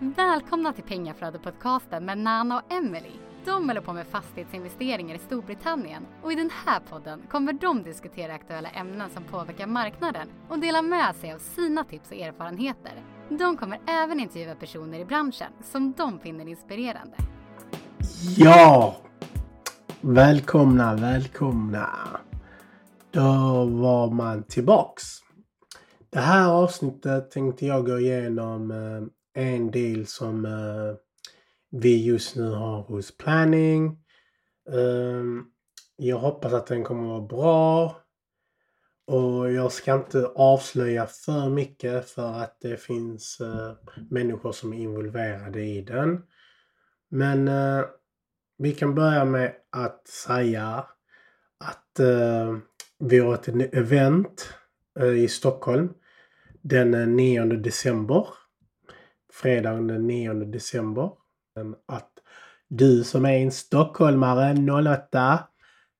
[0.00, 3.12] Välkomna till Pengaflödet-podcasten med Nana och Emily.
[3.44, 8.34] De håller på med fastighetsinvesteringar i Storbritannien och i den här podden kommer de diskutera
[8.34, 12.92] aktuella ämnen som påverkar marknaden och dela med sig av sina tips och erfarenheter.
[13.28, 17.16] De kommer även intervjua personer i branschen som de finner inspirerande.
[18.36, 18.96] Ja!
[20.00, 21.88] Välkomna, välkomna!
[23.10, 25.04] Då var man tillbaks.
[26.10, 30.94] Det här avsnittet tänkte jag gå igenom eh, en del som uh,
[31.70, 33.98] vi just nu har hos Planning.
[34.68, 35.50] Um,
[35.96, 38.00] jag hoppas att den kommer att vara bra.
[39.06, 43.72] Och jag ska inte avslöja för mycket för att det finns uh,
[44.10, 46.22] människor som är involverade i den.
[47.08, 47.84] Men uh,
[48.58, 50.86] vi kan börja med att säga
[51.64, 52.00] att
[52.98, 54.54] vi har ett event
[55.16, 55.88] i Stockholm
[56.62, 58.26] den 9 december
[59.38, 61.10] fredagen den 9 december.
[61.86, 62.12] Att
[62.68, 64.54] du som är en stockholmare
[64.92, 65.38] 08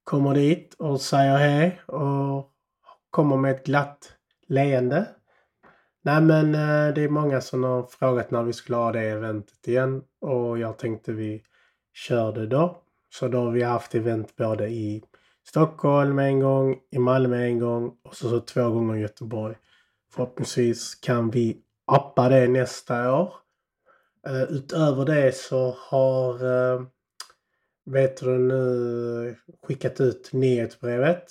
[0.05, 2.53] kommer dit och säger hej och
[3.11, 4.13] kommer med ett glatt
[4.49, 5.07] leende.
[6.03, 9.69] Nej men eh, det är många som har frågat när vi skulle ha det eventet
[9.69, 11.43] igen och jag tänkte vi
[11.95, 12.83] kör det då.
[13.11, 15.05] Så då har vi haft event både i
[15.49, 19.57] Stockholm en gång, i Malmö en gång och så, så två gånger i Göteborg.
[20.13, 23.33] Förhoppningsvis kan vi appa det nästa år.
[24.29, 26.83] Uh, utöver det så har uh,
[27.85, 31.25] vet du nu skickat ut nyhetsbrevet.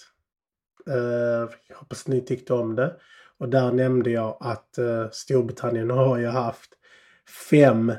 [0.90, 2.96] Uh, hoppas ni tyckte om det.
[3.38, 6.70] Och där nämnde jag att uh, Storbritannien har ju haft
[7.50, 7.94] fem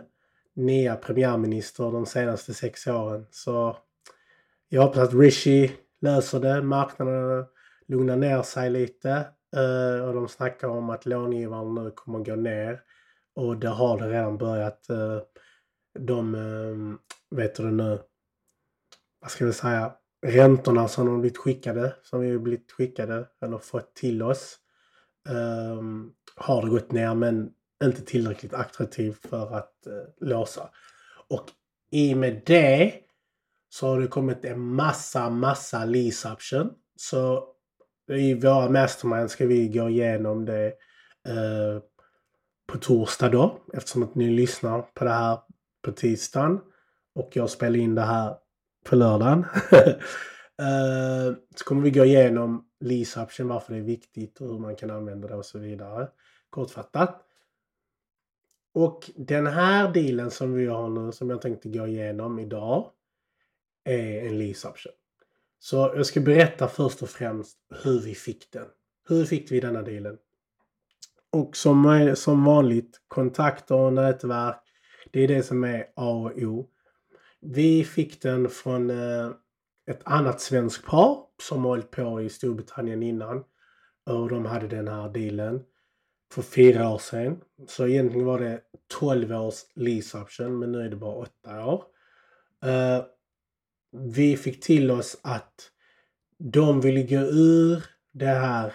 [0.54, 3.26] nya premiärministrar de senaste sex åren.
[3.30, 3.76] Så
[4.68, 6.62] jag hoppas att Rishi löser det.
[6.62, 7.44] Marknaden
[7.86, 9.26] lugnar ner sig lite.
[9.56, 12.80] Uh, och de snackar om att långivaren nu kommer gå ner.
[13.34, 14.86] Och det har det redan börjat.
[14.90, 15.20] Uh,
[15.98, 16.94] de, uh,
[17.30, 17.98] vet du nu,
[19.20, 19.92] vad ska vi säga,
[20.26, 24.58] räntorna som de blivit skickade, som vi blivit skickade eller fått till oss.
[25.28, 27.50] Um, har det gått ner men
[27.84, 30.70] inte tillräckligt attraktivt för att uh, låsa.
[31.28, 31.44] Och
[31.90, 32.94] i och med det
[33.68, 36.70] så har det kommit en massa, massa lease option.
[36.96, 37.48] Så
[38.08, 40.66] i våra mastermind ska vi gå igenom det
[41.28, 41.82] eh,
[42.66, 45.38] på torsdag då eftersom att ni lyssnar på det här
[45.82, 46.60] på tisdagen
[47.14, 48.36] och jag spelar in det här
[48.84, 49.44] på lördagen.
[50.58, 54.76] eh, så kommer vi gå igenom lease option, varför det är viktigt och hur man
[54.76, 56.08] kan använda det och så vidare.
[56.50, 57.24] Kortfattat.
[58.74, 62.90] Och den här dealen som vi har nu som jag tänkte gå igenom idag
[63.84, 64.92] är en lease option.
[65.58, 68.66] Så jag ska berätta först och främst hur vi fick den.
[69.08, 70.16] Hur fick vi denna dealen?
[71.30, 74.60] Och som, som vanligt, kontakter och nätverk.
[75.12, 76.68] Det är det som är A och O.
[77.40, 79.30] Vi fick den från eh,
[79.90, 83.44] ett annat svenskt par som hållit på i Storbritannien innan.
[84.06, 85.62] Och de hade den här dealen
[86.32, 87.40] för fyra år sedan.
[87.68, 88.60] Så egentligen var det
[89.00, 91.84] 12 års lease option men nu är det bara 8 år.
[92.64, 93.04] Eh,
[93.92, 95.70] vi fick till oss att
[96.38, 98.72] de ville gå ur det här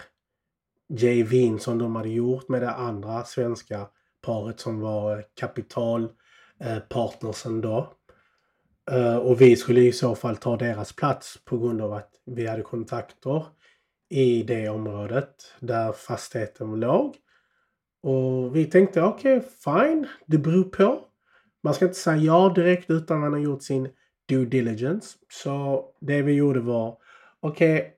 [0.88, 3.86] JVn som de hade gjort med det andra svenska
[4.22, 7.92] paret som var eh, kapitalpartnersen eh, då.
[8.90, 12.46] Eh, och vi skulle i så fall ta deras plats på grund av att vi
[12.46, 13.46] hade kontakter
[14.08, 17.16] i det området där fastigheten låg.
[18.02, 21.00] Och vi tänkte okej, okay, fine, det beror på.
[21.62, 23.88] Man ska inte säga ja direkt utan man har gjort sin
[24.28, 25.18] due diligence.
[25.28, 26.98] Så det vi gjorde var,
[27.40, 27.90] okej, okay,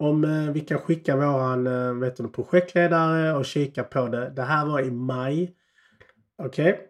[0.00, 4.30] om eh, vi kan skicka våran eh, vet du, projektledare och kika på det.
[4.30, 5.56] Det här var i maj.
[6.38, 6.72] Okej.
[6.72, 6.86] Okay.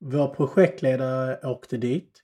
[0.00, 2.22] Vår projektledare åkte dit.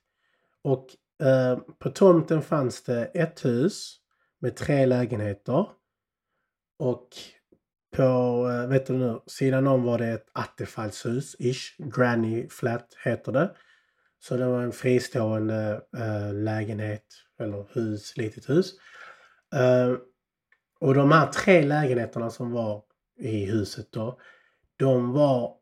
[0.63, 0.87] Och
[1.27, 3.97] eh, på tomten fanns det ett hus
[4.39, 5.65] med tre lägenheter.
[6.79, 7.07] Och
[7.95, 8.03] på,
[8.49, 11.75] eh, vet du nu, sidan om var det ett attefallshus, ish.
[11.77, 13.55] Granny flat heter det.
[14.19, 17.05] Så det var en fristående eh, lägenhet
[17.39, 18.73] eller hus, litet hus.
[19.55, 19.97] Eh,
[20.79, 22.83] och de här tre lägenheterna som var
[23.19, 24.19] i huset då,
[24.77, 25.53] de var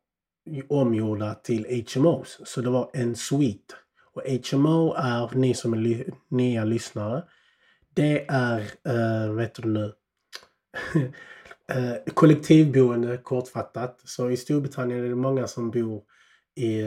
[0.70, 2.42] omgjorda till HMOs.
[2.46, 3.76] Så det var en suite.
[4.14, 4.22] Och
[4.52, 7.24] HMO är, ni som är ly nya lyssnare,
[7.94, 9.94] det är, eh, vet du nu,
[11.72, 14.02] eh, kollektivboende kortfattat.
[14.04, 16.04] Så i Storbritannien är det många som bor
[16.56, 16.82] i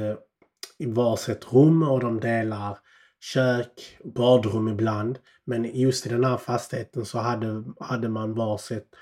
[0.79, 2.79] i varsitt rum och de delar
[3.21, 5.19] kök, badrum ibland.
[5.45, 8.95] Men just i den här fastigheten så hade, hade man varsitt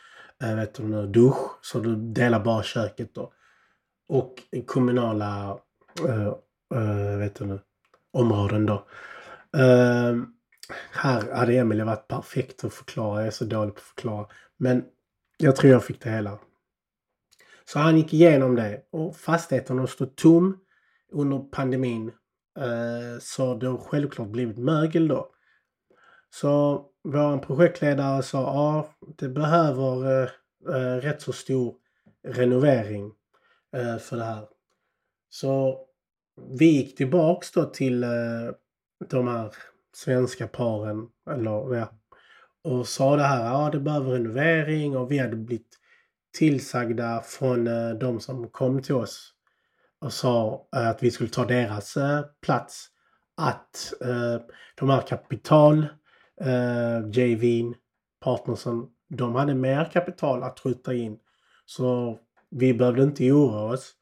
[0.42, 3.32] äh, vet du, dusch, så du delar bara köket då.
[4.08, 4.34] Och
[4.66, 5.58] kommunala
[6.08, 6.26] äh,
[6.74, 7.58] äh, vet du
[8.12, 8.86] områden då.
[9.56, 10.22] Uh,
[10.92, 13.20] här hade Emelie varit perfekt att förklara.
[13.20, 14.26] Jag är så dålig på att förklara.
[14.56, 14.84] Men
[15.38, 16.38] jag tror jag fick det hela.
[17.64, 20.58] Så han gick igenom det och fastigheten har stått tom
[21.12, 22.12] under pandemin.
[22.58, 25.30] Eh, så det har självklart blivit mögel då.
[26.30, 30.30] Så vår projektledare sa ja, det behöver eh,
[30.68, 31.74] eh rätt så stor
[32.28, 33.12] renovering
[33.76, 34.48] eh, för det här.
[35.28, 35.80] Så
[36.58, 38.00] vi gick tillbaks då till
[39.10, 39.54] de här
[39.96, 41.92] svenska paren, eller ja,
[42.64, 45.78] och sa det här, ja det behöver renovering och vi hade blivit
[46.38, 49.32] tillsagda från eh, de som kom till oss
[50.00, 52.86] och sa eh, att vi skulle ta deras eh, plats.
[53.36, 54.40] Att eh,
[54.74, 55.86] de här kapital,
[57.12, 57.74] JV'n,
[58.24, 61.18] partnersen, de hade mer kapital att skjuta in.
[61.66, 62.18] Så
[62.50, 63.92] vi behövde inte oroa oss.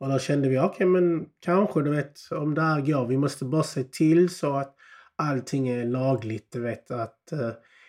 [0.00, 3.06] Och då kände vi, okej okay, men kanske du vet om det här går.
[3.06, 4.74] Vi måste bara se till så att
[5.16, 6.52] allting är lagligt.
[6.52, 7.32] Du vet att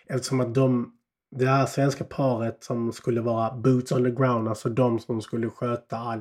[0.06, 0.92] eftersom att de
[1.36, 5.50] det här svenska paret som skulle vara boots on the ground, alltså de som skulle
[5.50, 6.20] sköta all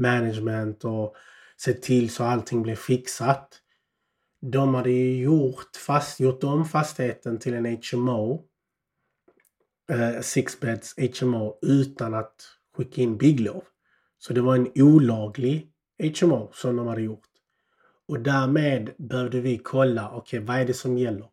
[0.00, 1.14] management och
[1.56, 3.60] se till så allting blev fixat.
[4.42, 8.44] De hade ju gjort, fast, gjort om fastigheten till en HMO,
[9.92, 12.42] eh, sixbeds HMO, utan att
[12.76, 13.64] skicka in bygglov.
[14.18, 15.72] Så det var en olaglig
[16.20, 17.26] HMO som de hade gjort.
[18.08, 21.26] Och därmed behövde vi kolla, okej okay, vad är det som gäller?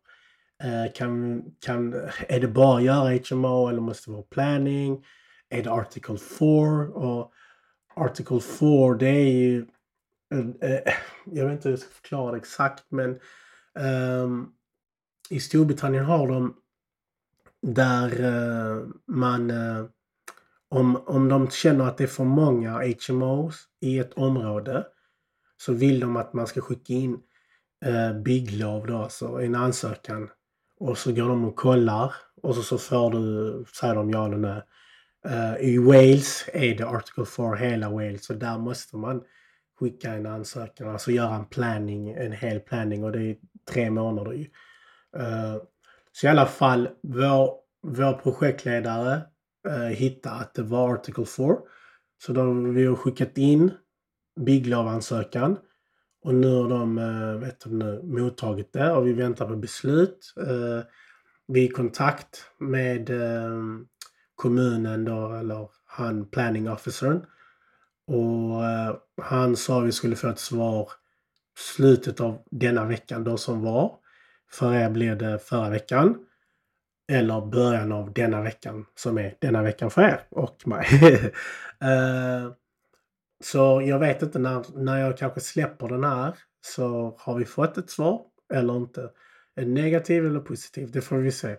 [0.63, 1.93] Eh, kan, kan,
[2.27, 5.05] är det bara att göra HMO eller måste det vara planning?
[5.49, 6.47] Är det Article 4?
[6.93, 7.31] Och
[7.97, 9.65] Article 4 det är ju...
[10.61, 10.93] Eh,
[11.25, 13.19] jag vet inte hur jag ska förklara det exakt men
[14.23, 14.51] um,
[15.29, 16.55] i Storbritannien har de
[17.61, 19.85] där uh, man uh,
[20.69, 24.85] om, om de känner att det är för många HMOs i ett område
[25.57, 27.19] så vill de att man ska skicka in
[27.85, 30.29] uh, bygglov då, alltså en ansökan
[30.79, 34.37] och så går de och kollar och så, så får du, säger de ja eller
[34.37, 34.61] nej.
[35.29, 39.23] Uh, I Wales är det Article 4 hela Wales så där måste man
[39.79, 43.37] skicka en ansökan, alltså göra en planning, en hel planning och det är
[43.69, 44.43] tre månader ju.
[45.17, 45.61] Uh,
[46.11, 47.51] så i alla fall, vår,
[47.81, 49.21] vår projektledare
[49.67, 51.55] eh, uh, hittade att det var Article 4.
[52.25, 53.71] Så vi har skickat in
[54.39, 55.57] bygglovansökan
[56.23, 56.95] och nu har de
[57.39, 60.33] vet du, nu, mottagit det och vi väntar på beslut.
[61.47, 63.09] Vi är i kontakt med
[64.37, 67.25] kommunen då, eller han planning officern.
[68.07, 70.91] Och eh, han sa vi skulle få ett svar
[71.75, 73.95] slutet av denna veckan då som var.
[74.51, 76.25] För er blir det förra veckan.
[77.11, 80.87] Eller början av denna veckan som är denna veckan för er och mig.
[81.81, 82.51] Eh,
[83.43, 87.77] så jag vet inte när, när jag kanske släpper den här så har vi fått
[87.77, 88.21] ett svar
[88.53, 89.09] eller inte.
[89.55, 91.55] En negativ eller positiv, det får vi se.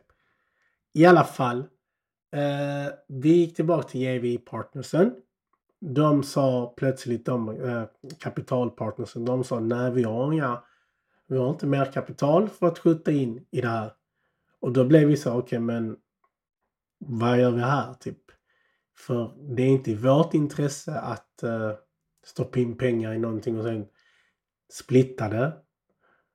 [0.94, 1.64] I alla fall,
[2.32, 5.14] eh, vi gick tillbaka till JV Partnersen.
[5.80, 7.84] De sa plötsligt, de eh,
[8.18, 10.62] kapitalpartnersen, de sa nej vi har inga,
[11.26, 13.92] vi har inte mer kapital för att skjuta in i det här.
[14.60, 15.96] Och då blev vi så, okej okay, men
[16.98, 18.18] vad gör vi här typ?
[18.98, 21.72] För det är inte i vårt intresse att eh,
[22.24, 23.86] stoppa in pengar i någonting och sen
[24.72, 25.52] splitta det.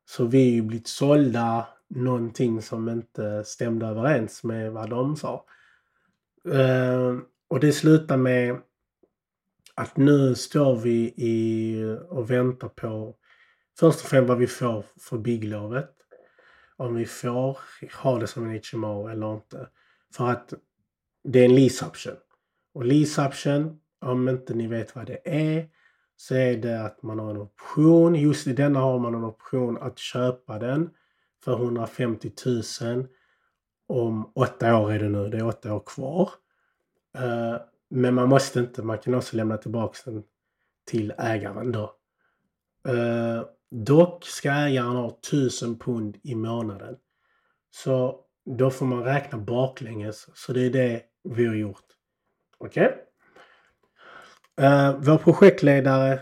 [0.05, 5.45] Så vi har ju blivit sålda någonting som inte stämde överens med vad de sa.
[6.47, 8.61] Uh, och det slutar med
[9.75, 13.15] att nu står vi i och väntar på
[13.79, 15.89] först och främst vad vi får för bygglovet.
[16.77, 17.57] Om vi får
[18.03, 19.67] ha det som en HMO eller inte.
[20.15, 20.53] För att
[21.23, 22.15] det är en lease option.
[22.73, 25.69] Och lease option, om inte ni vet vad det är,
[26.15, 28.15] så är det att man har en option.
[28.15, 30.89] Just i denna har man en option att köpa den
[31.43, 33.07] för 150 000
[33.87, 35.29] om åtta år är det nu.
[35.29, 36.29] Det är åtta år kvar.
[37.19, 37.57] Uh,
[37.89, 38.83] men man måste inte.
[38.83, 40.23] Man kan också lämna tillbaka den
[40.85, 41.95] till ägaren då.
[42.89, 46.95] Uh, dock ska ägaren ha 1000 pund i månaden.
[47.71, 50.27] Så då får man räkna baklänges.
[50.33, 51.85] Så det är det vi har gjort.
[52.57, 52.85] Okej.
[52.85, 52.99] Okay.
[54.61, 56.13] Uh, vår projektledare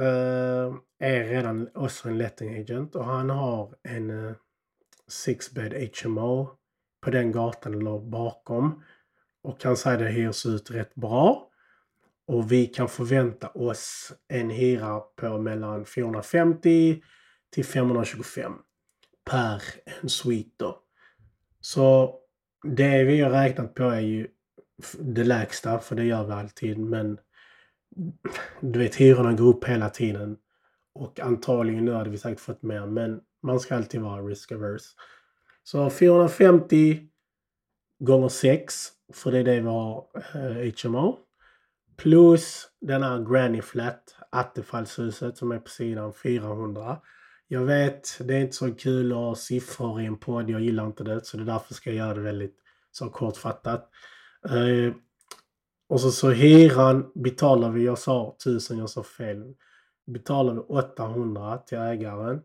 [0.00, 4.34] uh, är redan också en letting agent och han har en uh,
[5.08, 6.57] six bed HMO
[7.00, 8.82] på den gatan eller bakom.
[9.42, 11.50] Och han säger det hyrs ut rätt bra.
[12.26, 17.02] Och vi kan förvänta oss en hyra på mellan 450
[17.50, 18.52] till 525
[19.30, 19.62] per
[20.02, 20.82] en suite då.
[21.60, 22.14] Så
[22.62, 24.28] det vi har räknat på är ju
[24.98, 26.78] det lägsta, för det gör vi alltid.
[26.78, 27.18] Men
[28.60, 30.36] du vet, hyrorna går upp hela tiden.
[30.94, 34.88] Och antagligen nu hade vi säkert fått mer, men man ska alltid vara risk averse.
[35.70, 37.00] Så 450
[37.98, 38.74] gånger 6,
[39.14, 41.18] för det är det vi har eh, HMO.
[41.96, 46.98] Plus den här Granny Flat, Attefallshuset som är på sidan 400.
[47.48, 50.50] Jag vet, det är inte så kul att ha siffror i en podd.
[50.50, 52.56] Jag gillar inte det, så det är därför ska jag göra det väldigt
[52.90, 53.90] så kortfattat.
[54.44, 54.94] Eh,
[55.88, 59.54] och så, så hyran betalar vi, jag sa 1000, jag sa fel.
[60.06, 62.42] Betalar vi 800 till ägaren.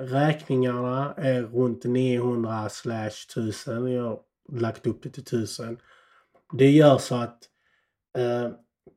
[0.00, 3.92] Räkningarna är runt 900 slash 1000.
[3.92, 5.78] Jag har lagt upp det till 1000.
[6.52, 7.38] Det gör så att
[8.18, 8.50] eh,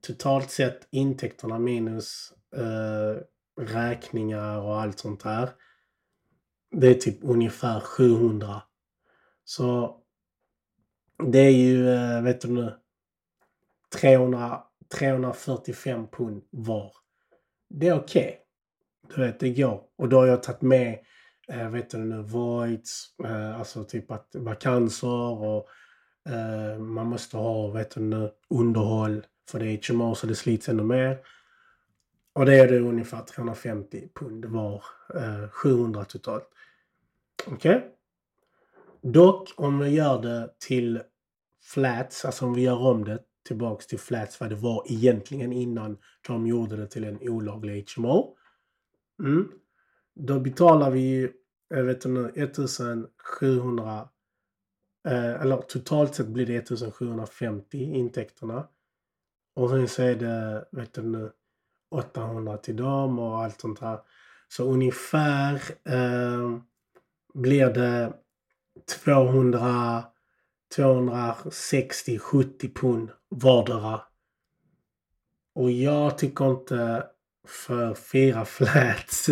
[0.08, 3.22] totalt sett intäkterna minus eh,
[3.62, 5.50] räkningar och allt sånt där.
[6.72, 8.62] Det är typ ungefär 700.
[9.44, 9.98] Så
[11.32, 12.74] det är ju, eh, vet du nu,
[14.02, 14.64] 300,
[14.98, 16.92] 345 pund var.
[17.70, 18.24] Det är okej.
[18.24, 18.43] Okay.
[19.16, 19.82] Du vet, det går.
[19.98, 21.00] Och då har jag tagit med,
[21.48, 25.68] eh, vet du nu, voids, eh, alltså typ att vakanser och
[26.30, 30.70] eh, man måste ha, vet du nu, underhåll för det är HMO så det slits
[30.70, 31.18] ännu mer.
[32.34, 34.84] Och det är det ungefär 350 pund var.
[35.16, 36.48] Eh, 700 totalt.
[37.48, 37.76] Okej?
[37.76, 37.90] Okay?
[39.12, 41.02] Dock om vi gör det till
[41.64, 45.98] flats, alltså om vi gör om det tillbaks till flats vad det var egentligen innan
[46.28, 48.38] de gjorde det till en olaglig HMO.
[49.20, 49.51] Mm.
[50.15, 51.32] Då betalar vi,
[51.67, 54.10] jag eh, vet inte, 1700
[55.08, 58.67] eh, eller totalt sett blir det 1750 intäkterna.
[59.55, 61.32] Och sen så är det, vet du
[61.91, 64.00] 800 till dem och allt sånt här.
[64.48, 65.53] Så ungefär
[65.84, 66.58] eh,
[67.34, 68.13] blir det
[69.03, 70.03] 200,
[70.75, 74.01] 260, 70 pund vardera.
[75.55, 77.08] Och jag tycker inte
[77.48, 79.30] för fyra flats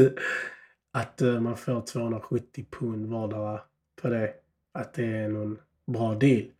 [0.92, 3.62] att eh, man får 270 pund vardera
[4.02, 4.34] på det.
[4.74, 6.52] Att det är någon bra deal.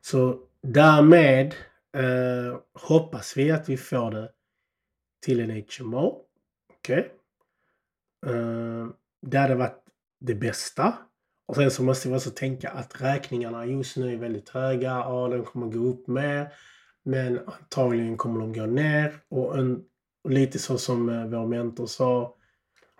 [0.00, 1.54] Så därmed
[1.96, 4.30] eh, hoppas vi att vi får det
[5.22, 6.24] till en HMO.
[6.78, 7.10] Okej.
[8.22, 8.34] Okay.
[8.34, 8.86] Eh,
[9.22, 9.84] det hade varit
[10.20, 10.98] det bästa.
[11.46, 14.88] Och sen så måste vi också tänka att räkningarna just nu är väldigt höga.
[14.88, 16.52] Ja, de kommer gå upp mer.
[17.02, 19.14] Men antagligen kommer de gå ner.
[19.28, 19.84] Och, en,
[20.26, 22.34] och lite så som eh, vår mentor sa.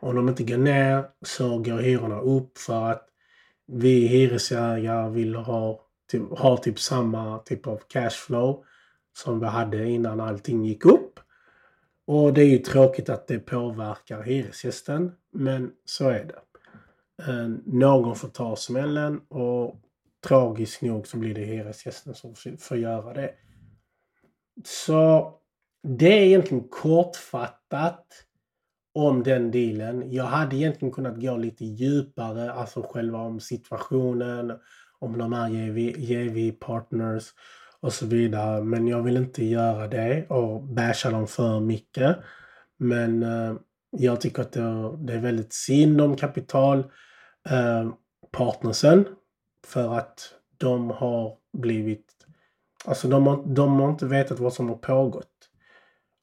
[0.01, 3.09] Om de inte går ner så går hyrorna upp för att
[3.67, 5.81] vi hyresägare vill ha
[6.11, 8.65] typ, ha typ samma typ av cashflow
[9.13, 11.21] som vi hade innan allting gick upp.
[12.07, 16.41] Och det är ju tråkigt att det påverkar hyresgästen, men så är det.
[17.33, 19.81] Eh, någon får ta smällen och
[20.27, 23.35] tragiskt nog så blir det hyresgästen som får göra det.
[24.65, 25.33] Så
[25.87, 28.07] det är egentligen kortfattat
[28.95, 30.13] om den dealen.
[30.13, 34.53] Jag hade egentligen kunnat gå lite djupare, alltså själva om situationen,
[34.99, 37.25] om de här JV, JV partners
[37.81, 38.63] och så vidare.
[38.63, 42.17] Men jag vill inte göra det och basha dem för mycket.
[42.77, 43.55] Men eh,
[43.91, 48.99] jag tycker att det, det är väldigt synd om kapitalpartnersen.
[48.99, 49.05] Eh,
[49.67, 52.13] för att de har blivit...
[52.85, 55.36] Alltså de har, de har inte vetat vad som har pågått.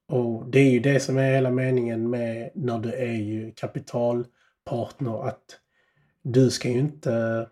[0.08, 5.28] Och det är ju det som är hela meningen med när du är ju kapitalpartner
[5.28, 5.60] att
[6.24, 7.48] du ska ju inte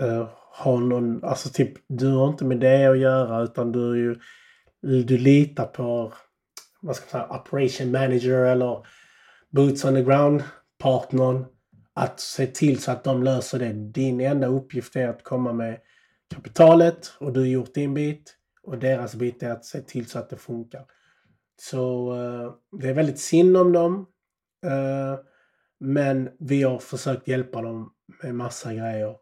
[0.00, 0.28] uh,
[0.64, 4.16] ha någon, alltså typ du har inte med det att göra utan du är ju,
[5.02, 6.12] du litar på,
[6.80, 8.86] vad ska man säga, operation manager eller
[9.50, 10.42] boots on the ground
[10.78, 11.44] partnern
[11.94, 13.72] att se till så att de löser det.
[13.72, 15.78] Din enda uppgift är att komma med
[16.34, 20.18] kapitalet och du har gjort din bit och deras bit är att se till så
[20.18, 20.84] att det funkar.
[21.60, 24.06] Så uh, det är väldigt synd om dem.
[24.66, 25.18] Uh,
[25.80, 29.16] men vi har försökt hjälpa dem med massa grejer.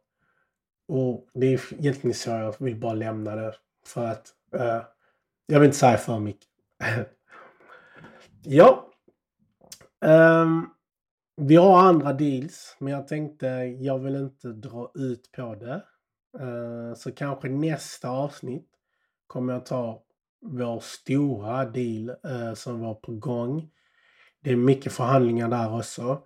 [0.89, 3.55] Och det är egentligen så jag vill bara lämna det.
[3.87, 4.83] För att uh,
[5.47, 6.49] jag vill inte säga för mycket.
[8.43, 8.91] ja.
[10.01, 10.71] Um,
[11.37, 13.47] vi har andra deals, men jag tänkte
[13.81, 15.85] jag vill inte dra ut på det.
[16.45, 18.69] Uh, så kanske nästa avsnitt
[19.27, 20.03] kommer jag ta
[20.41, 23.71] vår stora deal eh, som var på gång.
[24.41, 26.23] Det är mycket förhandlingar där också.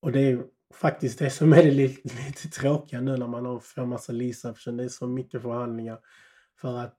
[0.00, 3.86] Och det är faktiskt det som är det lite, lite tråkiga nu när man får
[3.86, 4.76] massa lease option.
[4.76, 5.98] Det är så mycket förhandlingar.
[6.60, 6.98] För att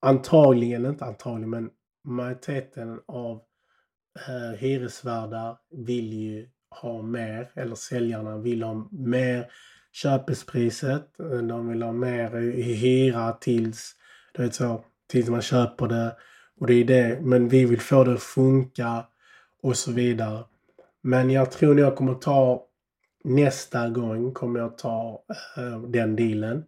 [0.00, 1.70] antagligen, inte antagligen, men
[2.04, 3.42] majoriteten av
[4.28, 9.50] eh, hyresvärdar vill ju ha mer, eller säljarna vill ha mer
[9.92, 11.14] köpespriset.
[11.18, 13.96] De vill ha mer i hyra tills,
[14.36, 16.16] du vet så, tills man köper det.
[16.60, 19.06] Och det är det, men vi vill få det att funka
[19.62, 20.44] och så vidare.
[21.02, 22.66] Men jag tror jag kommer ta
[23.24, 25.22] nästa gång kommer jag ta
[25.58, 26.64] uh, den dealen.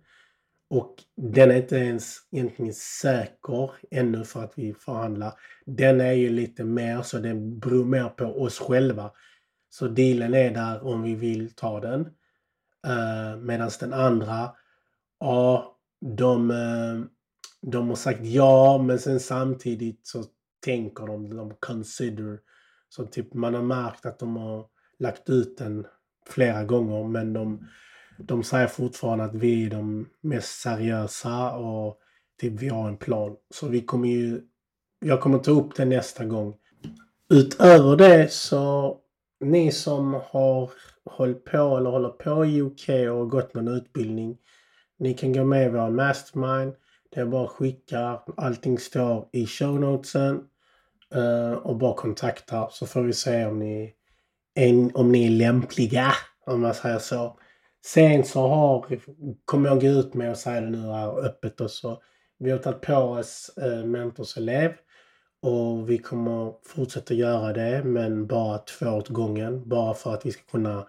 [0.71, 5.33] Och den är inte ens egentligen säker ännu för att vi förhandlar.
[5.67, 9.11] Den är ju lite mer så den beror mer på oss själva.
[9.71, 12.01] Så dealen är där om vi vill ta den.
[12.87, 14.51] Eh, uh, Medan den andra,
[15.21, 17.05] ja, de, uh,
[17.63, 20.25] de har sagt ja men sen samtidigt så
[20.65, 22.39] tänker de, de consider.
[22.89, 24.67] Så typ man har märkt att de har
[24.99, 25.87] lagt ut den
[26.29, 27.69] flera gånger men de,
[28.19, 31.99] de säger fortfarande att vi är de mest seriösa och
[32.41, 33.37] typ vi har en plan.
[33.55, 34.43] Så vi kommer ju,
[35.01, 36.55] jag kommer ta upp det nästa gång.
[37.31, 38.97] Utöver det så
[39.41, 40.71] ni som har
[41.05, 44.39] hållit på eller håller på i UK och gått någon utbildning.
[44.99, 46.75] Ni kan gå med i vår mastermind.
[47.11, 48.21] Det är bara att skicka.
[48.37, 50.41] Allting står i show notesen.
[51.15, 53.95] Eh, och bara kontakta så får vi se om ni,
[54.95, 56.13] om ni är lämpliga.
[56.47, 57.39] Om man säger så.
[57.87, 58.87] Sen så har,
[59.45, 62.03] kommer jag gå ut med och säga det nu här öppet och så.
[62.39, 64.73] Vi har tagit på oss eh, uh, mentorselev.
[65.43, 69.69] Och vi kommer fortsätta göra det men bara två åt gången.
[69.69, 70.87] Bara för att vi ska kunna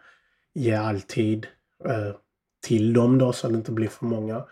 [0.53, 1.47] ge all tid
[1.86, 2.15] eh,
[2.67, 4.45] till dem då så att det inte blir för många.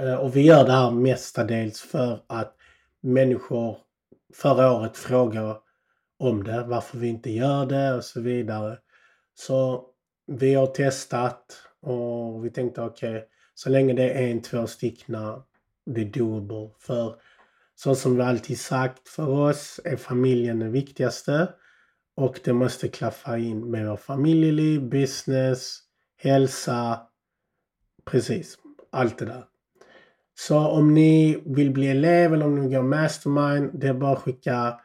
[0.00, 2.56] Eh, och vi gör det här mestadels för att
[3.00, 3.78] människor
[4.34, 5.56] förra året frågade
[6.18, 8.78] om det, varför vi inte gör det och så vidare.
[9.34, 9.84] Så
[10.26, 15.42] vi har testat och vi tänkte okej, okay, så länge det är en, två stickna,
[15.86, 16.70] det är doable.
[16.78, 17.16] För
[17.74, 21.48] så som vi alltid sagt, för oss är familjen det viktigaste.
[22.14, 25.78] Och det måste klaffa in med vår familjeliv, business,
[26.16, 27.00] hälsa,
[28.04, 28.58] precis,
[28.90, 29.44] allt det där.
[30.38, 34.22] Så om ni vill bli elev eller om ni går mastermind, det är bara att
[34.22, 34.80] skicka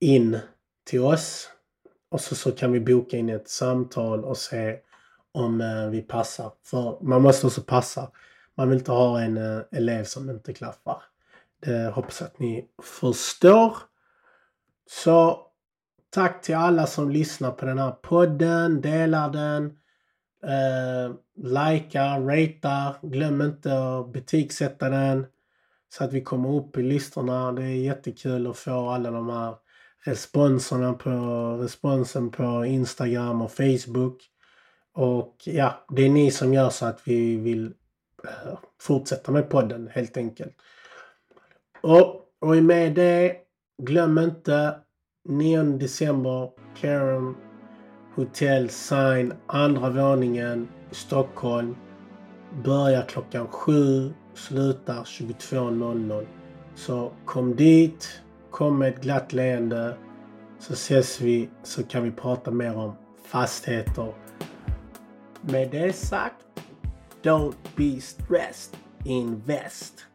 [0.00, 0.38] in
[0.84, 1.50] till oss.
[2.10, 4.76] Och så, så kan vi boka in ett samtal och se
[5.32, 6.52] om eh, vi passar.
[6.64, 8.10] För man måste också passa.
[8.54, 11.02] Man vill inte ha en eh, elev som inte klaffar.
[11.60, 13.76] Det hoppas att ni förstår.
[14.90, 15.46] Så
[16.10, 19.78] tack till alla som lyssnar på den här podden, delar den.
[20.44, 22.96] Eh, likea, ratea.
[23.02, 25.26] Glöm inte att betygsätta den.
[25.88, 27.52] Så att vi kommer upp i listorna.
[27.52, 29.54] Det är jättekul att få alla de här
[30.04, 31.10] responserna på,
[31.62, 34.22] responsen på Instagram och Facebook.
[34.94, 37.66] Och ja, det är ni som gör så att vi vill
[38.24, 40.56] uh, fortsätta med podden helt enkelt.
[41.80, 43.36] Och, och med det,
[43.82, 44.74] glöm inte
[45.28, 47.34] 9 december, Karen
[48.16, 51.76] Hotell Sign, andra våningen, Stockholm.
[52.64, 56.26] Börjar klockan 7, slutar 22.00.
[56.74, 59.96] Så kom dit, kom med ett glatt leende.
[60.58, 62.92] Så ses vi så kan vi prata mer om
[63.26, 64.12] fastigheter.
[65.40, 66.46] Med det sagt,
[67.22, 70.06] don't be stressed, invest.